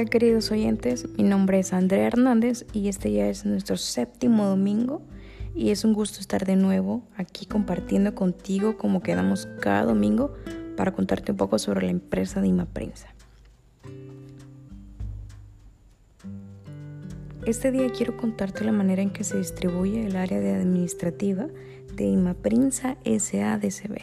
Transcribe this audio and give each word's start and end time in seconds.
Hola 0.00 0.08
queridos 0.08 0.50
oyentes, 0.50 1.06
mi 1.18 1.24
nombre 1.24 1.58
es 1.58 1.74
Andrea 1.74 2.06
Hernández 2.06 2.64
y 2.72 2.88
este 2.88 3.12
ya 3.12 3.28
es 3.28 3.44
nuestro 3.44 3.76
séptimo 3.76 4.46
domingo 4.46 5.02
y 5.54 5.72
es 5.72 5.84
un 5.84 5.92
gusto 5.92 6.20
estar 6.20 6.46
de 6.46 6.56
nuevo 6.56 7.02
aquí 7.18 7.44
compartiendo 7.44 8.14
contigo 8.14 8.78
como 8.78 9.02
quedamos 9.02 9.46
cada 9.60 9.84
domingo 9.84 10.32
para 10.74 10.92
contarte 10.92 11.32
un 11.32 11.36
poco 11.36 11.58
sobre 11.58 11.84
la 11.84 11.90
empresa 11.90 12.40
de 12.40 12.48
Imaprensa. 12.48 13.08
Este 17.44 17.70
día 17.70 17.92
quiero 17.92 18.16
contarte 18.16 18.64
la 18.64 18.72
manera 18.72 19.02
en 19.02 19.10
que 19.10 19.22
se 19.22 19.36
distribuye 19.36 20.06
el 20.06 20.16
área 20.16 20.40
de 20.40 20.54
administrativa 20.54 21.46
de 21.94 22.06
Imaprensa 22.06 22.96
SADCB, 23.04 23.98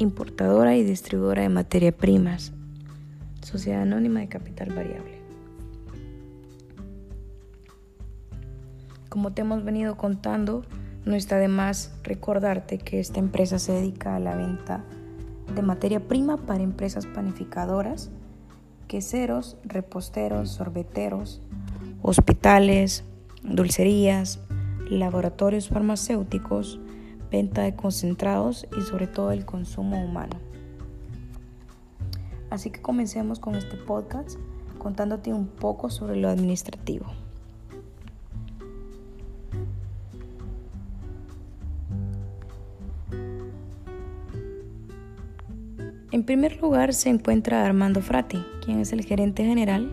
importadora 0.00 0.76
y 0.76 0.82
distribuidora 0.82 1.42
de 1.42 1.50
materia 1.50 1.92
primas, 1.92 2.52
Sociedad 3.42 3.82
Anónima 3.82 4.18
de 4.18 4.28
Capital 4.28 4.70
Variable. 4.74 5.19
Como 9.10 9.32
te 9.32 9.40
hemos 9.40 9.64
venido 9.64 9.96
contando, 9.96 10.62
no 11.04 11.16
está 11.16 11.38
de 11.38 11.48
más 11.48 11.92
recordarte 12.04 12.78
que 12.78 13.00
esta 13.00 13.18
empresa 13.18 13.58
se 13.58 13.72
dedica 13.72 14.14
a 14.14 14.20
la 14.20 14.36
venta 14.36 14.84
de 15.52 15.62
materia 15.62 15.98
prima 15.98 16.36
para 16.36 16.62
empresas 16.62 17.06
panificadoras, 17.06 18.12
queseros, 18.86 19.56
reposteros, 19.64 20.50
sorbeteros, 20.50 21.42
hospitales, 22.02 23.02
dulcerías, 23.42 24.38
laboratorios 24.88 25.70
farmacéuticos, 25.70 26.78
venta 27.32 27.62
de 27.62 27.74
concentrados 27.74 28.68
y 28.78 28.82
sobre 28.82 29.08
todo 29.08 29.32
el 29.32 29.44
consumo 29.44 30.04
humano. 30.04 30.38
Así 32.48 32.70
que 32.70 32.80
comencemos 32.80 33.40
con 33.40 33.56
este 33.56 33.76
podcast 33.76 34.38
contándote 34.78 35.32
un 35.32 35.48
poco 35.48 35.90
sobre 35.90 36.14
lo 36.14 36.28
administrativo. 36.28 37.06
En 46.12 46.24
primer 46.24 46.60
lugar 46.60 46.92
se 46.92 47.08
encuentra 47.08 47.64
Armando 47.64 48.02
Frati, 48.02 48.42
quien 48.64 48.80
es 48.80 48.92
el 48.92 49.04
gerente 49.04 49.44
general, 49.44 49.92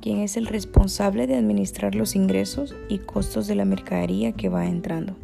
quien 0.00 0.18
es 0.18 0.36
el 0.36 0.46
responsable 0.46 1.26
de 1.26 1.34
administrar 1.34 1.96
los 1.96 2.14
ingresos 2.14 2.76
y 2.88 2.98
costos 2.98 3.48
de 3.48 3.56
la 3.56 3.64
mercadería 3.64 4.30
que 4.30 4.48
va 4.48 4.66
entrando. 4.66 5.16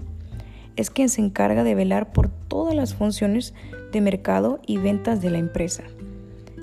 Es 0.74 0.90
quien 0.90 1.10
se 1.10 1.20
encarga 1.20 1.62
de 1.62 1.76
velar 1.76 2.12
por 2.12 2.28
todas 2.28 2.74
las 2.74 2.92
funciones 2.92 3.54
de 3.92 4.00
mercado 4.00 4.60
y 4.66 4.78
ventas 4.78 5.22
de 5.22 5.30
la 5.30 5.38
empresa. 5.38 5.84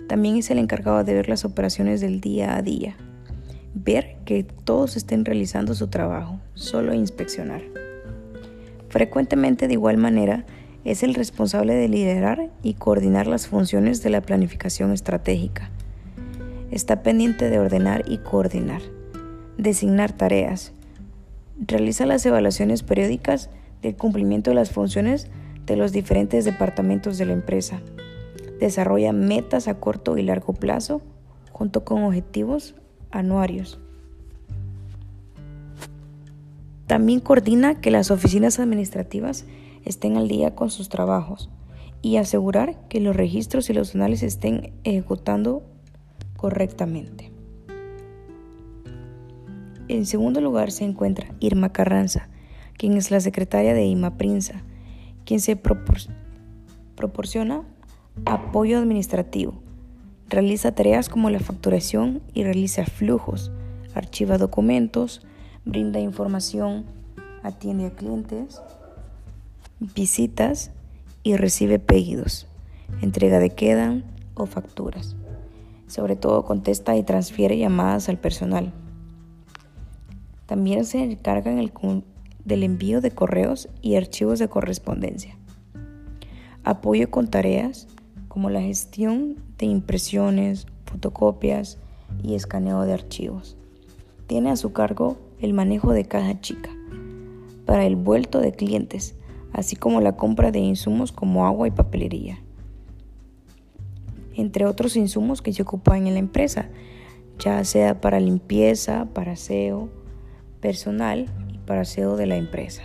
También 0.09 0.35
es 0.35 0.51
el 0.51 0.57
encargado 0.57 1.01
de 1.05 1.13
ver 1.13 1.29
las 1.29 1.45
operaciones 1.45 2.01
del 2.01 2.19
día 2.19 2.53
a 2.57 2.61
día, 2.61 2.97
ver 3.73 4.17
que 4.25 4.43
todos 4.43 4.97
estén 4.97 5.23
realizando 5.23 5.73
su 5.73 5.87
trabajo, 5.87 6.37
solo 6.53 6.93
inspeccionar. 6.93 7.61
Frecuentemente 8.89 9.69
de 9.69 9.73
igual 9.73 9.95
manera 9.95 10.45
es 10.87 11.03
el 11.03 11.13
responsable 11.13 11.73
de 11.73 11.87
liderar 11.87 12.49
y 12.63 12.73
coordinar 12.73 13.27
las 13.27 13.47
funciones 13.47 14.01
de 14.03 14.09
la 14.09 14.21
planificación 14.21 14.91
estratégica. 14.91 15.69
Está 16.71 17.03
pendiente 17.03 17.49
de 17.49 17.59
ordenar 17.59 18.03
y 18.07 18.17
coordinar, 18.19 18.81
designar 19.57 20.13
tareas, 20.13 20.73
realiza 21.59 22.05
las 22.05 22.25
evaluaciones 22.25 22.83
periódicas 22.83 23.49
del 23.81 23.95
cumplimiento 23.95 24.51
de 24.51 24.55
las 24.55 24.71
funciones 24.71 25.27
de 25.65 25.75
los 25.75 25.91
diferentes 25.91 26.45
departamentos 26.45 27.17
de 27.17 27.25
la 27.25 27.33
empresa, 27.33 27.81
Desarrolla 28.59 29.13
metas 29.13 29.67
a 29.67 29.75
corto 29.75 30.17
y 30.17 30.23
largo 30.23 30.53
plazo 30.53 31.01
junto 31.51 31.83
con 31.83 32.03
objetivos 32.03 32.75
anuarios. 33.11 33.79
También 36.87 37.19
coordina 37.19 37.79
que 37.79 37.91
las 37.91 38.09
oficinas 38.09 38.59
administrativas 38.59 39.45
estén 39.87 40.17
al 40.17 40.27
día 40.27 40.55
con 40.55 40.69
sus 40.69 40.89
trabajos 40.89 41.49
y 42.01 42.17
asegurar 42.17 42.87
que 42.87 42.99
los 42.99 43.15
registros 43.15 43.69
y 43.69 43.73
los 43.73 43.95
análisis 43.95 44.33
estén 44.33 44.73
ejecutando 44.83 45.63
correctamente. 46.35 47.31
En 49.87 50.05
segundo 50.05 50.41
lugar 50.41 50.71
se 50.71 50.83
encuentra 50.83 51.33
Irma 51.39 51.71
Carranza, 51.71 52.29
quien 52.77 52.97
es 52.97 53.09
la 53.09 53.19
secretaria 53.19 53.73
de 53.73 53.85
Ima 53.85 54.17
Prinza, 54.17 54.63
quien 55.25 55.39
se 55.39 55.55
proporciona 56.95 57.63
Apoyo 58.25 58.79
administrativo. 58.79 59.61
Realiza 60.27 60.73
tareas 60.73 61.07
como 61.07 61.29
la 61.29 61.39
facturación 61.39 62.21
y 62.33 62.43
realiza 62.43 62.85
flujos. 62.85 63.51
Archiva 63.93 64.37
documentos, 64.37 65.25
brinda 65.65 65.99
información, 65.99 66.85
atiende 67.43 67.85
a 67.85 67.91
clientes, 67.91 68.61
visitas 69.79 70.71
y 71.23 71.35
recibe 71.35 71.79
pedidos, 71.79 72.47
entrega 73.01 73.39
de 73.39 73.51
quedan 73.51 74.03
o 74.33 74.45
facturas. 74.45 75.15
Sobre 75.87 76.15
todo 76.15 76.45
contesta 76.45 76.95
y 76.95 77.03
transfiere 77.03 77.57
llamadas 77.57 78.09
al 78.09 78.17
personal. 78.17 78.73
También 80.45 80.85
se 80.85 81.03
encarga 81.03 81.51
del 81.53 82.63
envío 82.63 83.01
de 83.01 83.11
correos 83.11 83.69
y 83.81 83.95
archivos 83.95 84.39
de 84.39 84.47
correspondencia. 84.47 85.37
Apoyo 86.63 87.09
con 87.11 87.27
tareas 87.27 87.87
como 88.27 88.49
la 88.49 88.61
gestión 88.61 89.35
de 89.57 89.65
impresiones, 89.65 90.67
fotocopias 90.85 91.77
y 92.23 92.35
escaneo 92.35 92.81
de 92.83 92.93
archivos. 92.93 93.57
Tiene 94.27 94.51
a 94.51 94.55
su 94.55 94.73
cargo 94.73 95.17
el 95.39 95.53
manejo 95.53 95.91
de 95.91 96.05
caja 96.05 96.39
chica 96.41 96.69
para 97.65 97.85
el 97.85 97.95
vuelto 97.95 98.39
de 98.39 98.53
clientes, 98.53 99.15
así 99.57 99.75
como 99.75 100.01
la 100.01 100.15
compra 100.15 100.51
de 100.51 100.59
insumos 100.59 101.11
como 101.11 101.47
agua 101.47 101.67
y 101.67 101.71
papelería, 101.71 102.39
entre 104.35 104.67
otros 104.67 104.95
insumos 104.95 105.41
que 105.41 105.51
se 105.51 105.63
ocupan 105.63 106.05
en 106.05 106.13
la 106.13 106.19
empresa, 106.19 106.69
ya 107.39 107.63
sea 107.63 107.99
para 107.99 108.19
limpieza, 108.19 109.07
para 109.15 109.31
aseo 109.31 109.89
personal 110.61 111.25
y 111.51 111.57
para 111.57 111.81
aseo 111.81 112.17
de 112.17 112.27
la 112.27 112.37
empresa. 112.37 112.83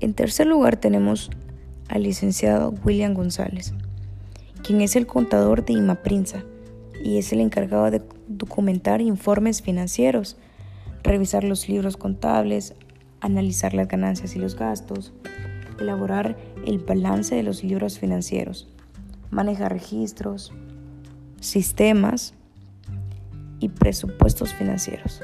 En 0.00 0.12
tercer 0.12 0.46
lugar 0.46 0.76
tenemos 0.76 1.30
al 1.88 2.02
licenciado 2.02 2.74
William 2.84 3.14
González, 3.14 3.72
quien 4.62 4.82
es 4.82 4.94
el 4.94 5.06
contador 5.06 5.64
de 5.64 5.72
Imaprinsa 5.72 6.44
y 7.02 7.16
es 7.16 7.32
el 7.32 7.40
encargado 7.40 7.90
de 7.90 8.02
documentar 8.28 9.00
informes 9.00 9.62
financieros, 9.62 10.36
revisar 11.06 11.44
los 11.44 11.68
libros 11.68 11.96
contables, 11.96 12.74
analizar 13.20 13.74
las 13.74 13.88
ganancias 13.88 14.36
y 14.36 14.38
los 14.38 14.56
gastos, 14.56 15.12
elaborar 15.80 16.36
el 16.66 16.78
balance 16.78 17.34
de 17.34 17.42
los 17.42 17.62
libros 17.62 17.98
financieros, 17.98 18.68
manejar 19.30 19.72
registros, 19.72 20.52
sistemas 21.40 22.34
y 23.60 23.68
presupuestos 23.68 24.52
financieros. 24.52 25.22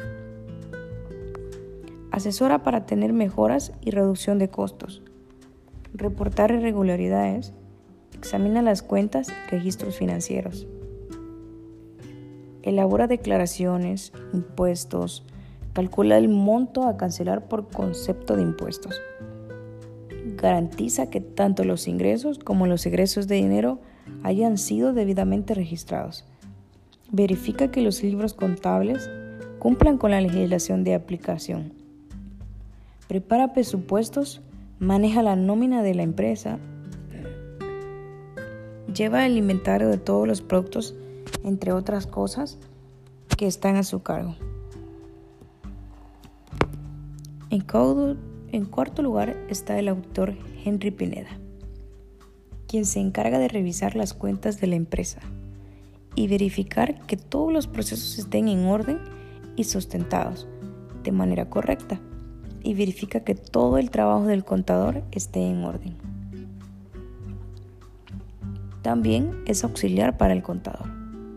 Asesora 2.11 2.63
para 2.63 2.87
tener 2.87 3.13
mejoras 3.13 3.73
y 3.81 3.91
reducción 3.91 4.39
de 4.39 4.49
costos. 4.49 5.03
Reportar 5.95 6.53
irregularidades. 6.53 7.55
Examina 8.13 8.63
las 8.63 8.83
cuentas 8.83 9.29
y 9.31 9.51
registros 9.51 9.97
financieros. 9.97 10.67
Elabora 12.63 13.07
declaraciones, 13.07 14.13
impuestos. 14.33 15.25
Calcula 15.73 16.19
el 16.19 16.29
monto 16.29 16.85
a 16.85 16.97
cancelar 16.97 17.49
por 17.49 17.69
concepto 17.69 18.37
de 18.37 18.43
impuestos. 18.43 19.01
Garantiza 20.37 21.11
que 21.11 21.21
tanto 21.21 21.65
los 21.65 21.89
ingresos 21.89 22.39
como 22.39 22.67
los 22.67 22.85
egresos 22.87 23.29
de 23.29 23.37
dinero 23.37 23.81
hayan 24.23 24.59
sido 24.59 24.93
debidamente 24.93 25.55
registrados. 25.55 26.25
Verifica 27.11 27.71
que 27.71 27.83
los 27.83 28.03
libros 28.03 28.35
contables 28.35 29.11
cumplan 29.59 29.99
con 29.99 30.11
la 30.11 30.21
legislación 30.21 30.85
de 30.85 30.95
aplicación 30.95 31.83
prepara 33.13 33.53
presupuestos, 33.53 34.41
maneja 34.79 35.23
la 35.23 35.37
nómina 35.37 35.83
de 35.83 35.95
la 35.95 36.03
empresa, 36.03 36.59
lleva 38.95 39.27
el 39.27 39.37
inventario 39.37 39.91
de 39.91 39.99
todos 39.99 40.27
los 40.27 40.41
productos, 40.41 40.95
entre 41.45 41.73
otras 41.73 42.07
cosas 42.07 42.57
que 43.37 43.47
están 43.47 43.77
a 43.77 43.83
su 43.83 44.03
cargo. 44.03 44.35
En, 47.53 48.65
cuarto 48.65 49.03
lugar 49.03 49.37
está 49.51 49.79
el 49.79 49.89
autor 49.89 50.35
Henry 50.65 50.91
Pineda, 50.91 51.29
quien 52.67 52.87
se 52.87 52.99
encarga 52.99 53.39
de 53.39 53.49
revisar 53.49 53.95
las 53.95 54.15
cuentas 54.15 54.59
de 54.59 54.69
la 54.69 54.77
empresa 54.77 55.21
y 56.15 56.29
verificar 56.29 57.05
que 57.05 57.19
todos 57.19 57.53
los 57.53 57.67
procesos 57.67 58.19
estén 58.19 58.49
en 58.49 58.65
orden 58.65 59.01
y 59.55 59.65
sustentados 59.65 60.49
de 61.03 61.13
manera 61.13 61.51
correcta 61.51 62.01
y 62.63 62.73
verifica 62.73 63.21
que 63.21 63.35
todo 63.35 63.77
el 63.77 63.91
trabajo 63.91 64.25
del 64.25 64.47
contador 64.47 65.03
esté 65.11 65.47
en 65.47 65.63
orden. 65.63 65.95
También 68.81 69.43
es 69.47 69.63
auxiliar 69.63 70.17
para 70.17 70.33
el 70.33 70.43
contador, 70.43 70.89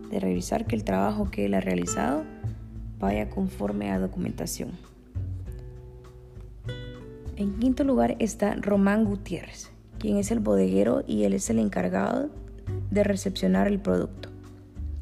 de 0.10 0.22
revisar 0.22 0.66
que 0.66 0.78
el 0.78 0.86
trabajo 0.86 1.30
que 1.30 1.46
él 1.46 1.56
ha 1.56 1.60
realizado 1.60 2.24
vaya 3.00 3.30
conforme 3.30 3.92
a 3.92 4.00
documentación. 4.00 4.95
En 7.38 7.60
quinto 7.60 7.84
lugar 7.84 8.16
está 8.20 8.56
Román 8.56 9.04
Gutiérrez, 9.04 9.70
quien 10.00 10.16
es 10.16 10.32
el 10.32 10.40
bodeguero 10.40 11.04
y 11.06 11.26
él 11.26 11.34
es 11.34 11.50
el 11.50 11.60
encargado 11.60 12.30
de 12.92 13.04
recepcionar 13.04 13.68
el 13.68 13.80
producto. 13.80 14.30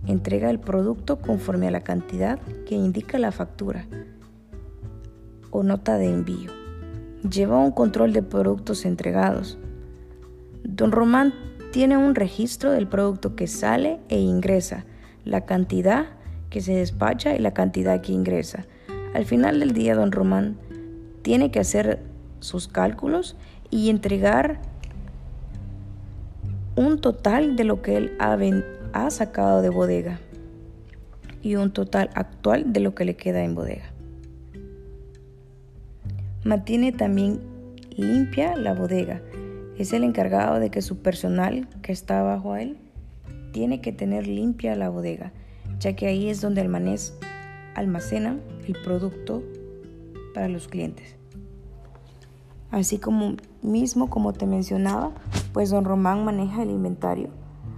Entrega 0.08 0.50
el 0.50 0.60
producto 0.60 1.20
conforme 1.20 1.68
a 1.68 1.72
la 1.72 1.82
cantidad 1.82 2.40
que 2.68 2.74
indica 2.74 3.20
la 3.20 3.32
factura 3.32 3.86
o 5.52 5.62
nota 5.62 6.00
de 6.00 6.08
envío. 6.10 6.50
Lleva 7.30 7.60
un 7.60 7.72
control 7.72 8.14
de 8.14 8.24
productos 8.24 8.86
entregados. 8.86 9.60
Don 10.64 10.92
Román 10.92 11.36
tiene 11.72 11.98
un 11.98 12.16
registro 12.16 12.72
del 12.72 12.88
producto 12.88 13.36
que 13.36 13.46
sale 13.46 14.00
e 14.10 14.20
ingresa, 14.20 14.86
la 15.24 15.46
cantidad 15.46 16.08
que 16.50 16.62
se 16.62 16.74
despacha 16.74 17.36
y 17.36 17.40
la 17.40 17.54
cantidad 17.54 18.02
que 18.02 18.12
ingresa. 18.12 18.66
Al 19.14 19.26
final 19.26 19.60
del 19.60 19.74
día, 19.74 19.94
don 19.94 20.12
Román 20.12 20.58
tiene 21.22 21.52
que 21.52 21.60
hacer 21.60 22.13
sus 22.44 22.68
cálculos 22.68 23.36
y 23.70 23.90
entregar 23.90 24.60
un 26.76 27.00
total 27.00 27.56
de 27.56 27.64
lo 27.64 27.82
que 27.82 27.98
él 27.98 28.18
ha, 28.20 29.10
sacado 29.10 29.62
de 29.62 29.70
bodega 29.70 30.20
y 31.42 31.56
un 31.56 31.72
total 31.72 32.10
actual 32.14 32.74
de 32.74 32.80
lo 32.80 32.96
que 32.96 33.06
le 33.06 33.16
queda 33.16 33.44
en 33.44 33.56
bodega. 33.56 33.92
Mantiene 36.44 36.92
también 36.92 37.40
limpia 37.96 38.56
la 38.56 38.74
bodega. 38.74 39.22
Es 39.78 39.94
el 39.94 40.04
encargado 40.04 40.60
de 40.60 40.70
que 40.70 40.82
su 40.82 40.98
personal 40.98 41.68
que 41.82 41.92
está 41.92 42.22
bajo 42.22 42.56
él 42.56 42.78
tiene 43.52 43.82
que 43.82 43.92
tener 43.92 44.28
limpia 44.28 44.76
la 44.76 44.90
bodega, 44.90 45.32
ya 45.80 45.96
que 45.96 46.08
ahí 46.08 46.30
es 46.30 46.42
donde 46.42 46.62
almacena 47.76 48.38
el 48.68 48.76
producto 48.84 49.44
para 50.34 50.50
los 50.50 50.68
clientes. 50.68 51.16
Así 52.74 52.98
como 52.98 53.36
mismo, 53.62 54.10
como 54.10 54.34
te 54.34 54.48
mencionaba, 54.48 55.12
pues 55.54 55.70
don 55.70 55.86
Román 55.86 56.26
maneja 56.26 56.64
el 56.64 56.72
inventario, 56.72 57.30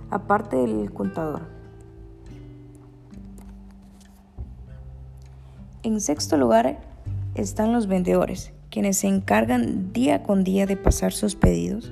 aparte 0.09 0.55
del 0.55 0.93
contador. 0.93 1.49
En 5.83 5.99
sexto 5.99 6.37
lugar 6.37 6.79
están 7.33 7.73
los 7.73 7.87
vendedores, 7.87 8.53
quienes 8.71 8.95
se 8.95 9.07
encargan 9.07 9.91
día 9.91 10.23
con 10.23 10.45
día 10.45 10.65
de 10.65 10.77
pasar 10.77 11.11
sus 11.11 11.35
pedidos 11.35 11.91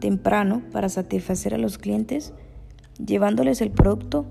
temprano 0.00 0.60
para 0.72 0.88
satisfacer 0.88 1.54
a 1.54 1.58
los 1.58 1.78
clientes, 1.78 2.34
llevándoles 2.98 3.60
el 3.60 3.70
producto. 3.70 4.26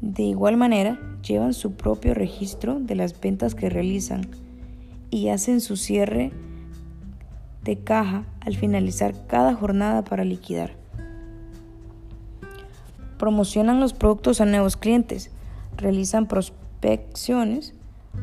De 0.00 0.24
igual 0.24 0.56
manera, 0.56 0.98
llevan 1.22 1.54
su 1.54 1.74
propio 1.74 2.14
registro 2.14 2.80
de 2.80 2.96
las 2.96 3.20
ventas 3.20 3.54
que 3.54 3.70
realizan 3.70 4.22
y 5.08 5.28
hacen 5.28 5.60
su 5.60 5.76
cierre 5.76 6.32
de 7.64 7.78
caja 7.78 8.24
al 8.40 8.56
finalizar 8.56 9.26
cada 9.26 9.54
jornada 9.54 10.04
para 10.04 10.24
liquidar. 10.24 10.72
Promocionan 13.18 13.80
los 13.80 13.92
productos 13.92 14.40
a 14.40 14.46
nuevos 14.46 14.76
clientes, 14.76 15.30
realizan 15.76 16.26
prospecciones, 16.26 17.74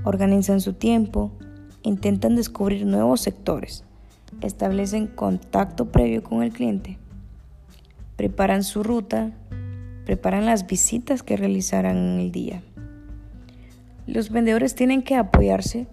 organizan 0.03 0.59
su 0.59 0.74
tiempo, 0.74 1.31
intentan 1.83 2.36
descubrir 2.36 2.86
nuevos 2.86 3.21
sectores, 3.21 3.86
establecen 4.41 5.07
contacto 5.07 5.86
previo 5.86 6.21
con 6.21 6.44
el 6.44 6.51
cliente, 6.51 6.97
preparan 8.18 8.63
su 8.63 8.83
ruta, 8.83 9.31
preparan 10.06 10.45
las 10.45 10.68
visitas 10.68 11.24
que 11.24 11.38
realizarán 11.38 11.97
en 11.97 12.19
el 12.19 12.31
día. 12.31 12.62
Los 14.06 14.31
vendedores 14.31 14.75
tienen 14.75 15.03
que 15.03 15.15
apoyarse 15.15 15.88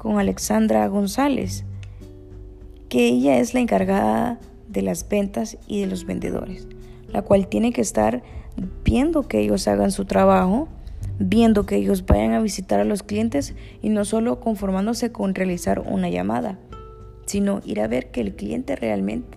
con 0.00 0.18
Alexandra 0.18 0.88
González, 0.88 1.64
que 2.88 3.06
ella 3.08 3.38
es 3.38 3.52
la 3.52 3.60
encargada 3.60 4.40
de 4.66 4.80
las 4.80 5.06
ventas 5.06 5.58
y 5.66 5.82
de 5.82 5.88
los 5.88 6.06
vendedores, 6.06 6.66
la 7.12 7.20
cual 7.20 7.48
tiene 7.48 7.70
que 7.70 7.82
estar 7.82 8.22
viendo 8.82 9.28
que 9.28 9.40
ellos 9.40 9.68
hagan 9.68 9.92
su 9.92 10.06
trabajo, 10.06 10.68
viendo 11.18 11.66
que 11.66 11.76
ellos 11.76 12.06
vayan 12.06 12.32
a 12.32 12.40
visitar 12.40 12.80
a 12.80 12.84
los 12.84 13.02
clientes 13.02 13.54
y 13.82 13.90
no 13.90 14.06
solo 14.06 14.40
conformándose 14.40 15.12
con 15.12 15.34
realizar 15.34 15.80
una 15.80 16.08
llamada, 16.08 16.58
sino 17.26 17.60
ir 17.66 17.82
a 17.82 17.86
ver 17.86 18.10
que 18.10 18.22
el 18.22 18.34
cliente 18.34 18.76
realmente, 18.76 19.36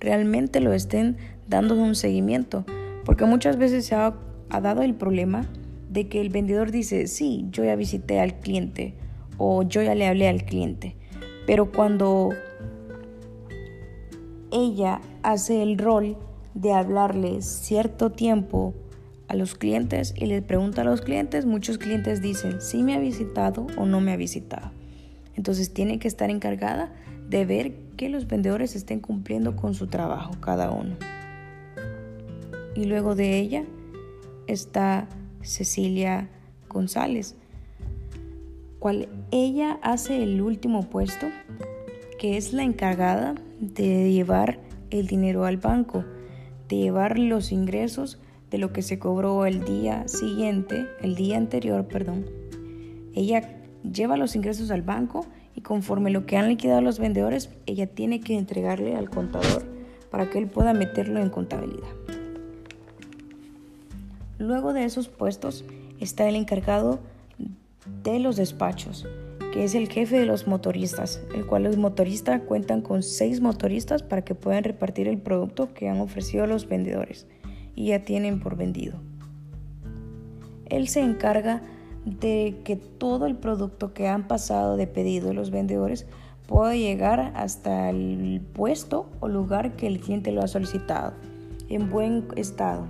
realmente 0.00 0.58
lo 0.58 0.72
estén 0.72 1.16
dando 1.46 1.76
un 1.76 1.94
seguimiento, 1.94 2.64
porque 3.04 3.24
muchas 3.24 3.56
veces 3.56 3.86
se 3.86 3.94
ha, 3.94 4.14
ha 4.50 4.60
dado 4.60 4.82
el 4.82 4.94
problema 4.94 5.46
de 5.90 6.08
que 6.08 6.20
el 6.20 6.30
vendedor 6.30 6.72
dice, 6.72 7.06
sí, 7.06 7.46
yo 7.52 7.62
ya 7.62 7.76
visité 7.76 8.18
al 8.18 8.40
cliente, 8.40 8.96
o 9.38 9.62
yo 9.62 9.82
ya 9.82 9.94
le 9.94 10.06
hablé 10.06 10.28
al 10.28 10.44
cliente. 10.44 10.96
Pero 11.46 11.72
cuando 11.72 12.30
ella 14.50 15.00
hace 15.22 15.62
el 15.62 15.78
rol 15.78 16.16
de 16.54 16.72
hablarle 16.72 17.42
cierto 17.42 18.10
tiempo 18.10 18.74
a 19.28 19.34
los 19.34 19.54
clientes 19.54 20.14
y 20.16 20.26
le 20.26 20.42
pregunta 20.42 20.82
a 20.82 20.84
los 20.84 21.00
clientes, 21.00 21.46
muchos 21.46 21.78
clientes 21.78 22.20
dicen 22.20 22.60
si 22.60 22.82
me 22.82 22.94
ha 22.94 23.00
visitado 23.00 23.66
o 23.76 23.86
no 23.86 24.00
me 24.00 24.12
ha 24.12 24.16
visitado. 24.16 24.70
Entonces 25.34 25.72
tiene 25.72 25.98
que 25.98 26.08
estar 26.08 26.30
encargada 26.30 26.92
de 27.28 27.46
ver 27.46 27.72
que 27.96 28.10
los 28.10 28.26
vendedores 28.26 28.76
estén 28.76 29.00
cumpliendo 29.00 29.56
con 29.56 29.74
su 29.74 29.86
trabajo 29.86 30.32
cada 30.40 30.70
uno. 30.70 30.96
Y 32.74 32.84
luego 32.84 33.14
de 33.14 33.38
ella 33.38 33.64
está 34.46 35.08
Cecilia 35.40 36.28
González, 36.68 37.36
cual 38.82 39.08
ella 39.30 39.78
hace 39.80 40.24
el 40.24 40.42
último 40.42 40.90
puesto, 40.90 41.28
que 42.18 42.36
es 42.36 42.52
la 42.52 42.64
encargada 42.64 43.36
de 43.60 44.10
llevar 44.10 44.58
el 44.90 45.06
dinero 45.06 45.44
al 45.44 45.56
banco, 45.56 46.04
de 46.68 46.78
llevar 46.78 47.16
los 47.16 47.52
ingresos 47.52 48.18
de 48.50 48.58
lo 48.58 48.72
que 48.72 48.82
se 48.82 48.98
cobró 48.98 49.46
el 49.46 49.64
día 49.64 50.08
siguiente, 50.08 50.88
el 51.00 51.14
día 51.14 51.36
anterior, 51.36 51.86
perdón. 51.86 52.26
Ella 53.14 53.62
lleva 53.84 54.16
los 54.16 54.34
ingresos 54.34 54.72
al 54.72 54.82
banco 54.82 55.26
y 55.54 55.60
conforme 55.60 56.10
lo 56.10 56.26
que 56.26 56.36
han 56.36 56.48
liquidado 56.48 56.80
los 56.80 56.98
vendedores, 56.98 57.50
ella 57.66 57.86
tiene 57.86 58.18
que 58.18 58.36
entregarle 58.36 58.96
al 58.96 59.10
contador 59.10 59.64
para 60.10 60.28
que 60.28 60.38
él 60.38 60.48
pueda 60.48 60.74
meterlo 60.74 61.20
en 61.20 61.30
contabilidad. 61.30 61.86
Luego 64.38 64.72
de 64.72 64.82
esos 64.82 65.06
puestos 65.06 65.64
está 66.00 66.28
el 66.28 66.34
encargado 66.34 66.98
de 68.02 68.18
los 68.18 68.36
despachos, 68.36 69.06
que 69.52 69.64
es 69.64 69.74
el 69.74 69.88
jefe 69.88 70.18
de 70.18 70.26
los 70.26 70.46
motoristas, 70.46 71.22
el 71.34 71.46
cual 71.46 71.64
los 71.64 71.76
motoristas 71.76 72.40
cuentan 72.42 72.80
con 72.80 73.02
seis 73.02 73.40
motoristas 73.40 74.02
para 74.02 74.22
que 74.22 74.34
puedan 74.34 74.64
repartir 74.64 75.08
el 75.08 75.18
producto 75.18 75.74
que 75.74 75.88
han 75.88 76.00
ofrecido 76.00 76.46
los 76.46 76.68
vendedores 76.68 77.26
y 77.74 77.88
ya 77.88 78.04
tienen 78.04 78.40
por 78.40 78.56
vendido. 78.56 79.00
Él 80.66 80.88
se 80.88 81.00
encarga 81.00 81.62
de 82.04 82.60
que 82.64 82.76
todo 82.76 83.26
el 83.26 83.36
producto 83.36 83.92
que 83.92 84.08
han 84.08 84.26
pasado 84.26 84.76
de 84.76 84.86
pedido 84.86 85.32
los 85.32 85.50
vendedores 85.50 86.06
pueda 86.46 86.74
llegar 86.74 87.32
hasta 87.36 87.90
el 87.90 88.40
puesto 88.52 89.08
o 89.20 89.28
lugar 89.28 89.76
que 89.76 89.86
el 89.86 90.00
cliente 90.00 90.32
lo 90.32 90.42
ha 90.42 90.48
solicitado 90.48 91.12
en 91.68 91.90
buen 91.90 92.26
estado. 92.36 92.86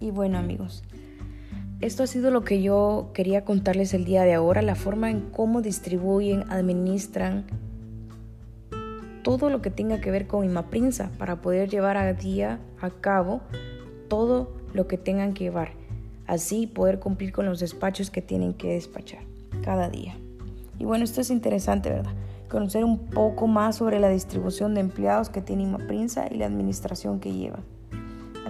Y 0.00 0.10
bueno 0.10 0.38
amigos, 0.38 0.82
esto 1.80 2.02
ha 2.02 2.06
sido 2.06 2.30
lo 2.30 2.44
que 2.44 2.62
yo 2.62 3.10
quería 3.14 3.44
contarles 3.44 3.94
el 3.94 4.04
día 4.04 4.24
de 4.24 4.34
ahora, 4.34 4.60
la 4.60 4.74
forma 4.74 5.10
en 5.10 5.22
cómo 5.30 5.62
distribuyen, 5.62 6.44
administran 6.50 7.46
todo 9.22 9.50
lo 9.50 9.62
que 9.62 9.70
tenga 9.70 10.00
que 10.00 10.10
ver 10.10 10.26
con 10.26 10.44
Imaprinsa 10.44 11.10
para 11.18 11.40
poder 11.40 11.70
llevar 11.70 11.96
a 11.96 12.12
día 12.12 12.58
a 12.80 12.90
cabo 12.90 13.40
todo 14.08 14.52
lo 14.74 14.86
que 14.86 14.98
tengan 14.98 15.34
que 15.34 15.44
llevar. 15.44 15.72
Así 16.26 16.66
poder 16.66 17.00
cumplir 17.00 17.32
con 17.32 17.46
los 17.46 17.60
despachos 17.60 18.10
que 18.10 18.22
tienen 18.22 18.54
que 18.54 18.74
despachar 18.74 19.22
cada 19.62 19.88
día. 19.88 20.16
Y 20.78 20.84
bueno, 20.84 21.04
esto 21.04 21.20
es 21.20 21.30
interesante, 21.30 21.90
¿verdad? 21.90 22.12
Conocer 22.48 22.84
un 22.84 23.06
poco 23.06 23.46
más 23.46 23.76
sobre 23.76 24.00
la 24.00 24.08
distribución 24.08 24.74
de 24.74 24.80
empleados 24.80 25.28
que 25.28 25.40
tiene 25.40 25.64
Imaprinsa 25.64 26.28
y 26.30 26.36
la 26.36 26.46
administración 26.46 27.20
que 27.20 27.32
lleva. 27.32 27.60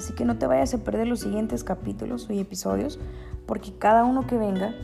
Así 0.00 0.14
que 0.14 0.24
no 0.24 0.38
te 0.38 0.46
vayas 0.46 0.72
a 0.72 0.78
perder 0.78 1.06
los 1.06 1.20
siguientes 1.20 1.62
capítulos 1.62 2.26
y 2.30 2.40
episodios, 2.40 2.98
porque 3.44 3.74
cada 3.76 4.06
uno 4.06 4.26
que 4.26 4.38
venga 4.38 4.74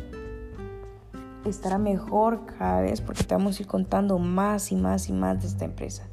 estará 1.46 1.78
mejor 1.78 2.44
cada 2.58 2.82
vez, 2.82 3.00
porque 3.00 3.24
te 3.24 3.34
vamos 3.34 3.58
a 3.58 3.62
ir 3.62 3.66
contando 3.66 4.18
más 4.18 4.72
y 4.72 4.76
más 4.76 5.08
y 5.08 5.14
más 5.14 5.40
de 5.40 5.48
esta 5.48 5.64
empresa. 5.64 6.06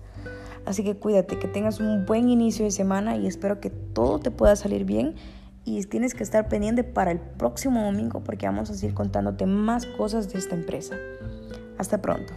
Así 0.65 0.85
que 0.85 0.95
cuídate, 0.95 1.37
que 1.37 1.49
tengas 1.49 1.81
un 1.81 2.05
buen 2.05 2.29
inicio 2.29 2.63
de 2.63 2.71
semana 2.71 3.17
y 3.17 3.27
espero 3.27 3.59
que 3.59 3.71
todo 3.71 4.19
te 4.19 4.31
pueda 4.31 4.55
salir 4.55 4.85
bien. 4.85 5.15
Y 5.65 5.83
tienes 5.83 6.13
que 6.13 6.23
estar 6.23 6.47
pendiente 6.47 6.85
para 6.85 7.11
el 7.11 7.19
próximo 7.19 7.83
domingo 7.83 8.23
porque 8.23 8.45
vamos 8.45 8.69
a 8.69 8.73
seguir 8.73 8.95
contándote 8.95 9.45
más 9.45 9.85
cosas 9.85 10.31
de 10.31 10.39
esta 10.39 10.55
empresa. 10.55 10.95
Hasta 11.77 12.01
pronto. 12.01 12.33